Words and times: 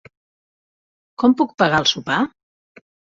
Com 1.23 1.35
puc 1.41 1.53
pagar 1.63 1.83
el 1.83 1.87
sopar? 1.91 2.17